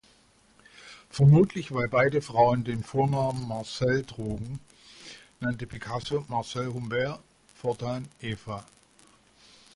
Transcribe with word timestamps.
Vermutlich 1.11 1.71
weil 1.71 1.87
beide 1.87 2.23
Frauen 2.23 2.63
den 2.63 2.83
Vornamen 2.83 3.47
"Marcelle" 3.47 4.03
trugen, 4.03 4.59
nannte 5.39 5.67
Picasso 5.67 6.25
Marcelle 6.27 6.73
Humbert 6.73 7.19
fortan 7.53 8.07
"Eva". 8.19 8.65